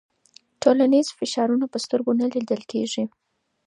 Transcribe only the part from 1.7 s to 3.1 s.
سترګو نه لیدل کېږي.